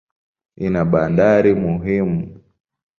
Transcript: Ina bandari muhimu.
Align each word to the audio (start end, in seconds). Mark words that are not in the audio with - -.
Ina 0.65 0.81
bandari 0.91 1.51
muhimu. 1.61 2.21